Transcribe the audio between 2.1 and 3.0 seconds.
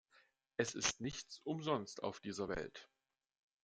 dieser Welt.